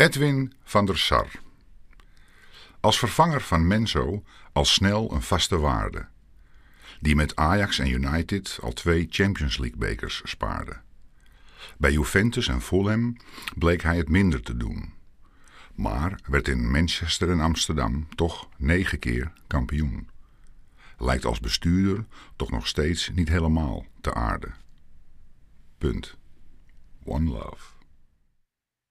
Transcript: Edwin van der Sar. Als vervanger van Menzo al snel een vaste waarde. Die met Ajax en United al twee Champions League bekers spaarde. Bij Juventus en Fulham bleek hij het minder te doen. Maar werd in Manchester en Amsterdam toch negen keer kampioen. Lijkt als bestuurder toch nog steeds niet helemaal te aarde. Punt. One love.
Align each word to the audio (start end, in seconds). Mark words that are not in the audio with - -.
Edwin 0.00 0.52
van 0.64 0.86
der 0.86 0.96
Sar. 0.98 1.30
Als 2.80 2.98
vervanger 2.98 3.40
van 3.40 3.66
Menzo 3.66 4.24
al 4.52 4.64
snel 4.64 5.12
een 5.12 5.22
vaste 5.22 5.58
waarde. 5.58 6.06
Die 7.00 7.16
met 7.16 7.36
Ajax 7.36 7.78
en 7.78 7.90
United 7.90 8.58
al 8.62 8.72
twee 8.72 9.06
Champions 9.10 9.58
League 9.58 9.78
bekers 9.78 10.20
spaarde. 10.24 10.80
Bij 11.78 11.92
Juventus 11.92 12.48
en 12.48 12.60
Fulham 12.60 13.16
bleek 13.56 13.82
hij 13.82 13.96
het 13.96 14.08
minder 14.08 14.42
te 14.42 14.56
doen. 14.56 14.92
Maar 15.74 16.20
werd 16.26 16.48
in 16.48 16.70
Manchester 16.70 17.30
en 17.30 17.40
Amsterdam 17.40 18.08
toch 18.14 18.48
negen 18.56 18.98
keer 18.98 19.32
kampioen. 19.46 20.08
Lijkt 20.98 21.24
als 21.24 21.40
bestuurder 21.40 22.04
toch 22.36 22.50
nog 22.50 22.66
steeds 22.66 23.10
niet 23.14 23.28
helemaal 23.28 23.86
te 24.00 24.14
aarde. 24.14 24.50
Punt. 25.78 26.16
One 27.04 27.30
love. 27.30 27.77